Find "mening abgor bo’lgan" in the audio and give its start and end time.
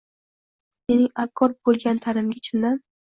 0.87-2.01